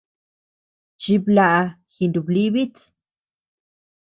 [1.01, 1.59] Chiblaʼa
[1.93, 2.75] jinublibit.